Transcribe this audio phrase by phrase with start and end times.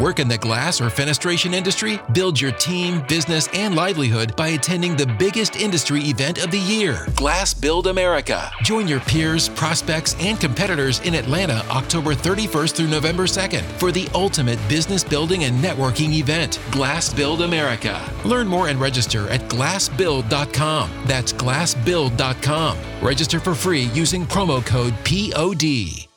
[0.00, 2.00] Work in the glass or fenestration industry?
[2.12, 7.06] Build your team, business, and livelihood by attending the biggest industry event of the year,
[7.16, 8.50] Glass Build America.
[8.62, 14.08] Join your peers, prospects, and competitors in Atlanta October 31st through November 2nd for the
[14.14, 18.02] ultimate business building and networking event, Glass Build America.
[18.24, 20.90] Learn more and register at glassbuild.com.
[21.04, 22.78] That's glassbuild.com.
[23.02, 26.09] Register for free using promo code POD.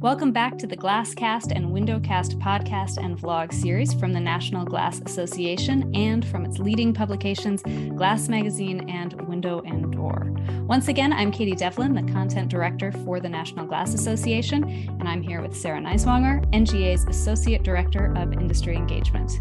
[0.00, 5.00] Welcome back to the Glasscast and Windowcast podcast and vlog series from the National Glass
[5.06, 10.34] Association and from its leading publications, Glass Magazine and Window and Door.
[10.66, 15.22] Once again, I'm Katy Devlin, the content director for the National Glass Association, and I'm
[15.22, 19.40] here with Sara Neiswanger, NGA's Associate Director of Industry Engagement.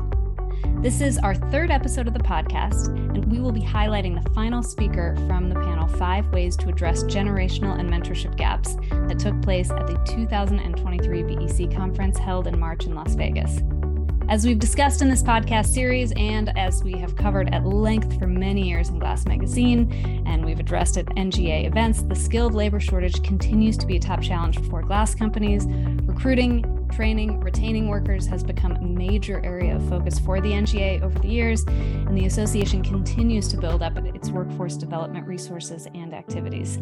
[0.81, 4.61] This is our third episode of the podcast, and we will be highlighting the final
[4.61, 8.75] speaker from the panel Five Ways to Address Generational and Mentorship Gaps
[9.07, 13.61] that took place at the 2023 BEC conference held in March in Las Vegas.
[14.27, 18.25] As we've discussed in this podcast series, and as we have covered at length for
[18.25, 23.21] many years in Glass Magazine, and we've addressed at NGA events, the skilled labor shortage
[23.21, 25.67] continues to be a top challenge for glass companies.
[26.07, 31.19] Recruiting Training, retaining workers has become a major area of focus for the NGA over
[31.19, 36.79] the years, and the association continues to build up its workforce development resources and activities.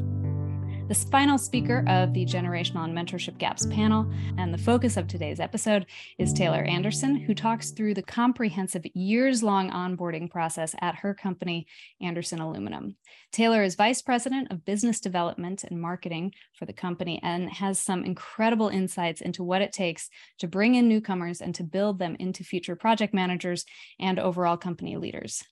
[0.89, 4.05] The final speaker of the Generational and Mentorship Gaps panel,
[4.37, 5.85] and the focus of today's episode,
[6.17, 11.67] is Taylor Anderson, who talks through the comprehensive years long onboarding process at her company,
[12.01, 12.97] Anderson Aluminum.
[13.31, 18.03] Taylor is Vice President of Business Development and Marketing for the company and has some
[18.03, 20.09] incredible insights into what it takes
[20.39, 23.65] to bring in newcomers and to build them into future project managers
[24.01, 25.45] and overall company leaders.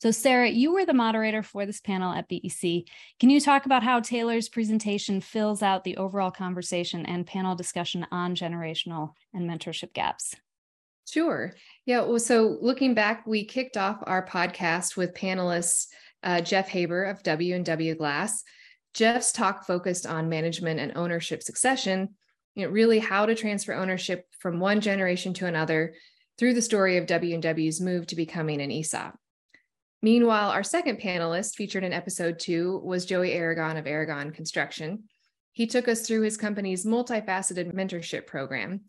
[0.00, 2.84] So, Sara, you were the moderator for this panel at BEC.
[3.18, 8.06] Can you talk about how Taylor's presentation fills out the overall conversation and panel discussion
[8.12, 10.36] on generational and mentorship gaps?
[11.08, 11.52] Sure.
[11.84, 12.02] Yeah.
[12.02, 15.86] Well, so looking back, we kicked off our podcast with panelists
[16.22, 18.44] uh, Jeff Haber of W and W Glass.
[18.94, 22.10] Jeff's talk focused on management and ownership succession.
[22.54, 25.94] You know, really how to transfer ownership from one generation to another
[26.38, 29.16] through the story of W and W's move to becoming an ESOP.
[30.00, 35.04] Meanwhile, our second panelist featured in episode two was Joey Aragon of Aragon Construction.
[35.52, 38.82] He took us through his company's multifaceted mentorship program.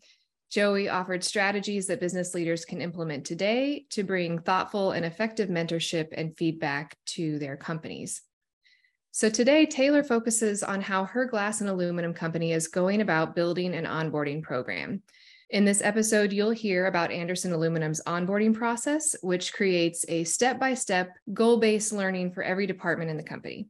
[0.50, 6.08] Joey offered strategies that business leaders can implement today to bring thoughtful and effective mentorship
[6.12, 8.22] and feedback to their companies.
[9.10, 13.74] So today, Taylor focuses on how her glass and aluminum company is going about building
[13.74, 15.02] an onboarding program.
[15.50, 20.74] In this episode, you'll hear about Anderson Aluminum's onboarding process, which creates a step by
[20.74, 23.66] step, goal based learning for every department in the company.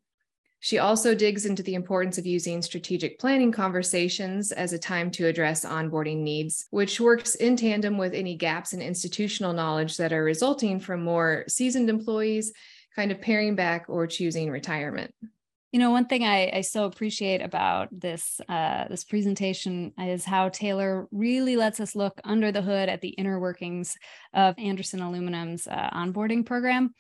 [0.59, 5.27] She also digs into the importance of using strategic planning conversations as a time to
[5.27, 10.23] address onboarding needs, which works in tandem with any gaps in institutional knowledge that are
[10.23, 12.53] resulting from more seasoned employees
[12.95, 15.15] kind of paring back or choosing retirement.
[15.73, 20.49] You know, one thing I, I so appreciate about this uh, this presentation is how
[20.49, 23.97] Taylor really lets us look under the hood at the inner workings
[24.35, 26.93] of Anderson Aluminum's uh, onboarding program.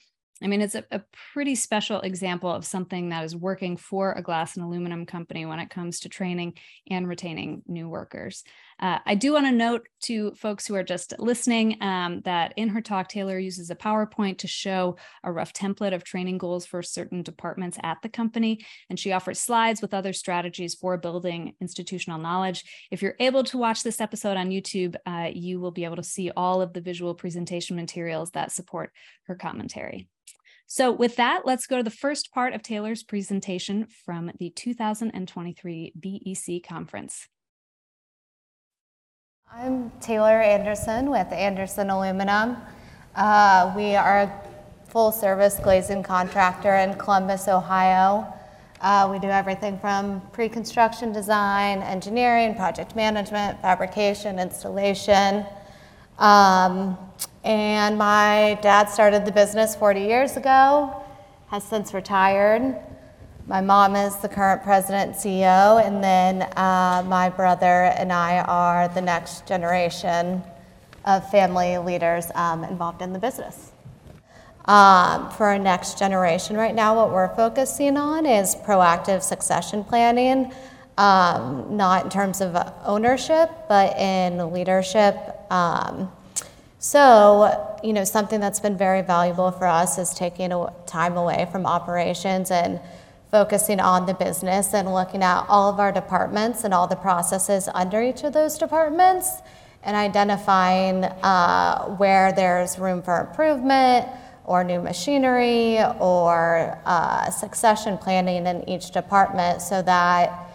[0.42, 1.02] I mean, it's a, a,
[1.34, 5.58] pretty special example of something that is working for a glass and aluminum company when
[5.58, 6.54] it comes to training
[6.88, 8.42] and retaining new workers.
[8.80, 12.70] Uh, I do want to note to folks who are just listening um, that in
[12.70, 16.82] her talk, Taylor uses a PowerPoint to show a rough template of training goals for
[16.82, 18.64] certain departments at the company.
[18.88, 22.64] And she offers slides with other strategies for building institutional knowledge.
[22.90, 26.02] If you're able to watch this episode on YouTube, uh, you will be able to
[26.02, 28.92] see all of the visual presentation materials that support
[29.26, 30.08] her commentary.
[30.66, 35.92] So, with that, let's go to the first part of Taylor's presentation from the 2023
[36.00, 37.26] BEC conference.
[39.52, 42.56] I'm Taylor Anderson with Anderson Aluminum.
[43.16, 44.42] Uh, we are a
[44.86, 48.32] full service glazing contractor in Columbus, Ohio.
[48.80, 55.44] Uh, we do everything from pre construction design, engineering, project management, fabrication, installation.
[56.20, 56.96] Um,
[57.42, 61.02] and my dad started the business 40 years ago,
[61.48, 62.78] has since retired.
[63.46, 68.40] My mom is the current president and CEO, and then uh, my brother and I
[68.40, 70.42] are the next generation
[71.04, 73.72] of family leaders um, involved in the business.
[74.66, 80.52] Um, for our next generation, right now, what we're focusing on is proactive succession planning,
[80.98, 85.16] um, not in terms of ownership, but in leadership.
[85.50, 86.12] Um,
[86.78, 90.52] so, you know, something that's been very valuable for us is taking
[90.86, 92.80] time away from operations and
[93.30, 97.68] focusing on the business and looking at all of our departments and all the processes
[97.74, 99.40] under each of those departments
[99.82, 104.06] and identifying uh, where there's room for improvement
[104.44, 110.48] or new machinery or uh, succession planning in each department so that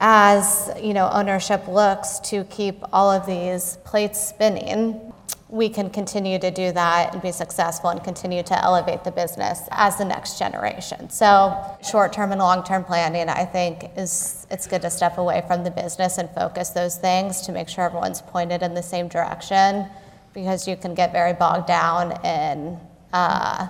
[0.00, 5.13] as you know ownership looks to keep all of these plates spinning
[5.54, 9.60] we can continue to do that and be successful and continue to elevate the business
[9.70, 11.08] as the next generation.
[11.10, 15.70] So, short-term and long-term planning, I think, is it's good to step away from the
[15.70, 19.86] business and focus those things to make sure everyone's pointed in the same direction,
[20.32, 22.76] because you can get very bogged down in
[23.12, 23.68] uh,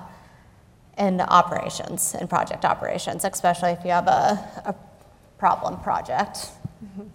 [0.97, 4.75] in operations, in project operations, especially if you have a, a
[5.37, 6.49] problem project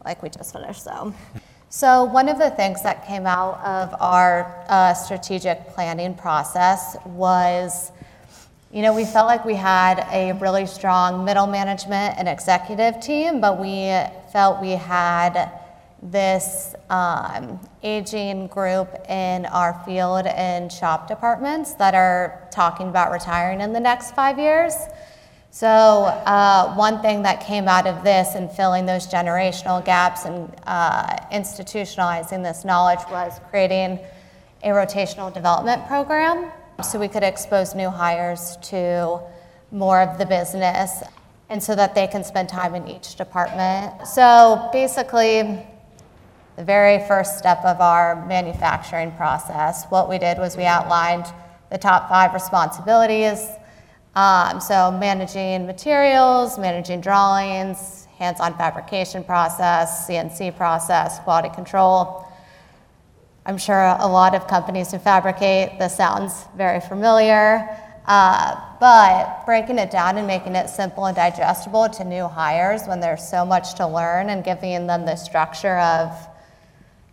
[0.05, 0.83] like we just finished.
[0.83, 1.11] So.
[1.71, 7.91] So, one of the things that came out of our uh, strategic planning process was,
[8.71, 13.39] you know, we felt like we had a really strong middle management and executive team,
[13.39, 13.87] but we
[14.33, 15.51] felt we had
[16.01, 23.61] this um, aging group in our field and shop departments that are talking about retiring
[23.61, 24.73] in the next five years.
[25.51, 30.53] So, uh, one thing that came out of this and filling those generational gaps and
[30.67, 33.99] uh, institutionalizing this knowledge was creating
[34.61, 36.51] a rotational development program
[36.83, 39.19] so we could expose new hires to
[39.71, 41.01] more of the business
[41.49, 44.07] and so that they can spend time in each department.
[44.07, 45.65] So, basically,
[46.57, 51.25] the very first step of our manufacturing process, what we did was we outlined
[51.71, 53.49] the top five responsibilities
[54.15, 62.25] um, so managing materials, managing drawings, hands-on fabrication process, CNC process, quality control.
[63.45, 67.67] I'm sure a lot of companies who fabricate, this sounds very familiar.
[68.05, 72.99] Uh, but breaking it down and making it simple and digestible to new hires when
[72.99, 76.11] there's so much to learn and giving them the structure of,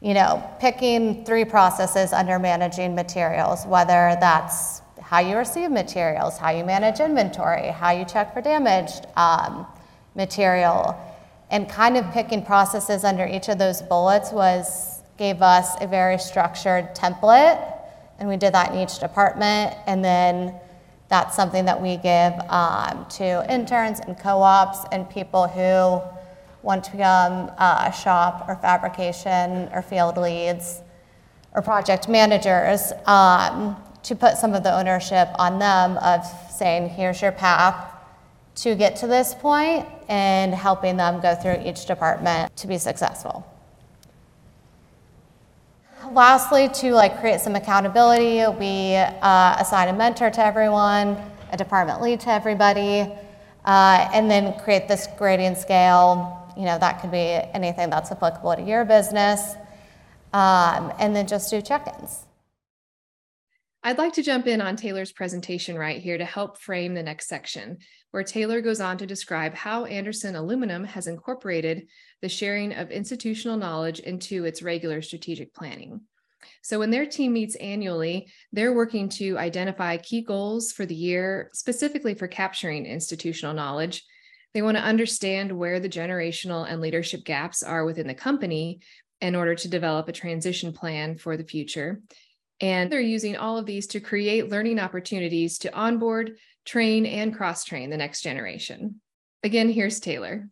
[0.00, 6.50] you know, picking three processes under managing materials, whether that's how you receive materials, how
[6.50, 9.64] you manage inventory, how you check for damaged um,
[10.16, 11.00] material,
[11.48, 16.18] and kind of picking processes under each of those bullets was gave us a very
[16.18, 17.56] structured template,
[18.18, 20.52] and we did that in each department, and then
[21.08, 26.02] that's something that we give um, to interns and co-ops and people who
[26.64, 30.80] want to become uh, shop or fabrication or field leads
[31.54, 32.92] or project managers.
[33.06, 33.76] Um,
[34.06, 37.92] to put some of the ownership on them of saying, here's your path
[38.54, 43.44] to get to this point and helping them go through each department to be successful.
[46.12, 51.18] Lastly, to like create some accountability, we uh, assign a mentor to everyone,
[51.50, 53.12] a department lead to everybody,
[53.64, 56.48] uh, and then create this grading scale.
[56.56, 59.56] You know, that could be anything that's applicable to your business,
[60.32, 62.26] um, and then just do check-ins.
[63.86, 67.28] I'd like to jump in on Taylor's presentation right here to help frame the next
[67.28, 67.78] section,
[68.10, 71.86] where Taylor goes on to describe how Anderson Aluminum has incorporated
[72.20, 76.00] the sharing of institutional knowledge into its regular strategic planning.
[76.62, 81.48] So, when their team meets annually, they're working to identify key goals for the year,
[81.52, 84.04] specifically for capturing institutional knowledge.
[84.52, 88.80] They want to understand where the generational and leadership gaps are within the company
[89.20, 92.00] in order to develop a transition plan for the future.
[92.60, 97.64] And they're using all of these to create learning opportunities to onboard, train, and cross
[97.64, 99.00] train the next generation.
[99.42, 100.48] Again, here's Taylor.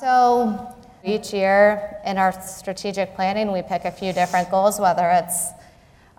[0.00, 0.74] So
[1.04, 5.50] each year in our strategic planning, we pick a few different goals, whether it's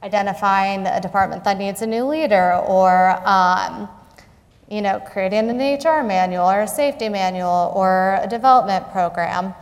[0.01, 3.89] identifying a department that needs a new leader or um,
[4.69, 9.53] you know, creating an HR manual or a safety manual or a development program,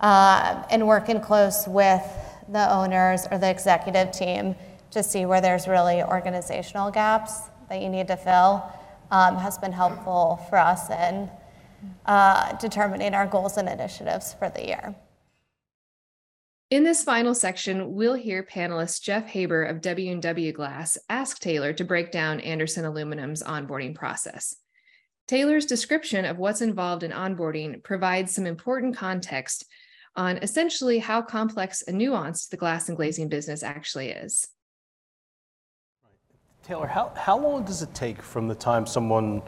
[0.00, 2.02] uh, and working close with
[2.48, 4.54] the owners or the executive team
[4.90, 8.64] to see where there's really organizational gaps that you need to fill
[9.10, 11.28] um, has been helpful for us in
[12.06, 14.94] uh, determining our goals and initiatives for the year.
[16.70, 21.84] In this final section, we'll hear panelist Jeff Haber of W&W Glass ask Taylor to
[21.84, 24.56] break down Anderson Aluminum's onboarding process.
[25.26, 29.66] Taylor's description of what's involved in onboarding provides some important context
[30.16, 34.48] on essentially how complex and nuanced the glass and glazing business actually is.
[36.62, 39.42] Taylor, how, how long does it take from the time someone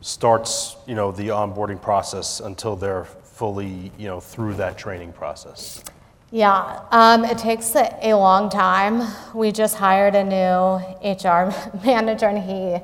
[0.00, 5.82] starts, you know, the onboarding process until they're fully, you know, through that training process?
[6.30, 9.06] Yeah, um, it takes a long time.
[9.34, 10.76] We just hired a new
[11.06, 11.52] HR
[11.84, 12.78] manager, and he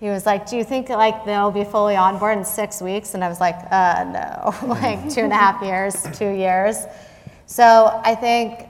[0.00, 3.14] he was like, "Do you think like they'll be fully on board in six weeks?"
[3.14, 6.86] And I was like, uh, "No, like two and a half years, two years."
[7.44, 8.68] So I think,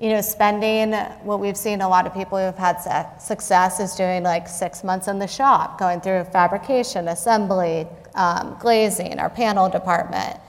[0.00, 0.92] you know, spending
[1.22, 2.78] what we've seen a lot of people who've had
[3.20, 9.18] success is doing like six months in the shop, going through fabrication, assembly, um, glazing,
[9.20, 10.40] our panel department,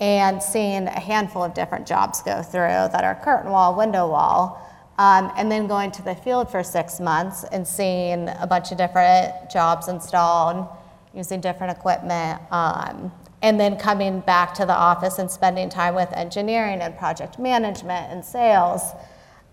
[0.00, 4.60] and seeing a handful of different jobs go through that are curtain wall, window wall
[4.98, 8.78] um, and then going to the field for six months and seeing a bunch of
[8.78, 10.66] different jobs installed
[11.14, 12.40] using different equipment.
[12.50, 17.38] Um, and then coming back to the office and spending time with engineering and project
[17.38, 18.92] management and sales.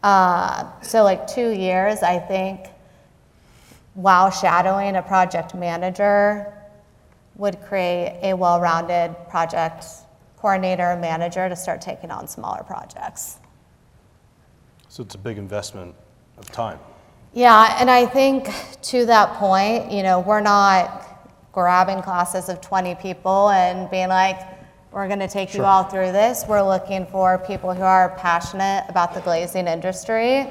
[0.04, 2.68] Uh, so, like two years, I think,
[3.96, 6.54] while shadowing a project manager
[7.36, 9.86] would create a well rounded project
[10.38, 13.39] coordinator and manager to start taking on smaller projects.
[14.90, 15.94] So it's a big investment
[16.40, 16.80] of time.
[17.34, 18.50] Yeah, and I think
[18.82, 24.40] to that point, you know, we're not grabbing classes of 20 people and being like,
[24.92, 25.62] we're going to take sure.
[25.62, 26.44] you all through this.
[26.48, 30.48] We're looking for people who are passionate about the glazing industry,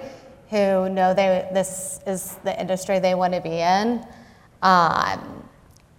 [0.51, 4.07] who know they this is the industry they want to be in.
[4.63, 5.43] Um,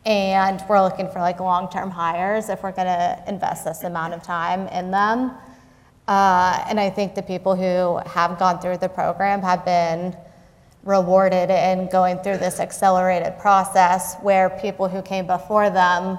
[0.05, 4.23] and we're looking for like long-term hires if we're going to invest this amount of
[4.23, 5.33] time in them.
[6.09, 10.17] Uh, and I think the people who have gone through the program have been
[10.83, 16.17] rewarded in going through this accelerated process where people who came before them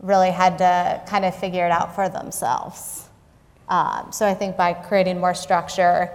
[0.00, 3.08] really had to kind of figure it out for themselves.
[3.68, 6.10] Um, so I think by creating more structure,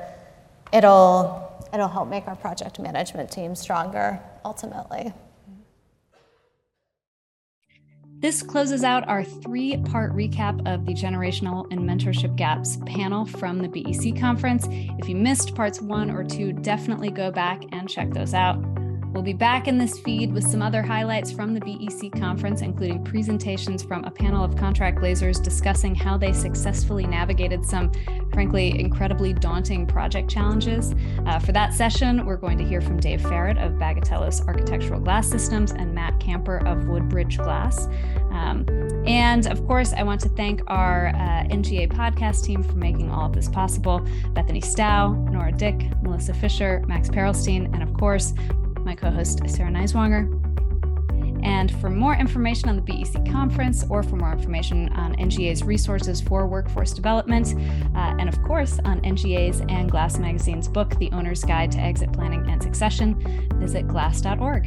[0.73, 5.13] it'll, it'll help make our project management team stronger ultimately.
[8.19, 13.59] This closes out our three part recap of the Generational and Mentorship Gaps panel from
[13.59, 14.67] the BEC conference.
[14.71, 18.57] If you missed parts one or two, definitely go back and check those out.
[19.17, 23.03] We'll be back in this feed with some other highlights from the BEC conference, including
[23.03, 27.91] presentations from a panel of contract glazers discussing how they successfully navigated some,
[28.31, 30.93] frankly, incredibly daunting project challenges.
[31.25, 35.27] Uh, for that session, we're going to hear from Dave Farrett of Bagatelos Architectural Glass
[35.27, 37.87] Systems and Matt Camper of Woodbridge Glass.
[38.29, 38.67] Um,
[39.07, 43.25] and of course, I want to thank our uh, NGA podcast team for making all
[43.25, 48.35] of this possible Bethany Stow, Nora Dick, Melissa Fisher, Max Perelstein, and of course,
[48.87, 50.33] my co host, Sara Neiswanger.
[51.43, 56.19] And for more information on the BEC conference or for more information on NGA's resources
[56.19, 57.53] for workforce development,
[57.95, 62.11] uh, and of course on NGA's and Glass Magazine's book, The Owner's Guide to Exit
[62.11, 63.15] Planning and Succession,
[63.59, 64.65] visit glass.org.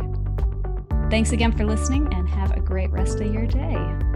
[1.11, 4.10] Thanks again for listening and have a great rest of your day.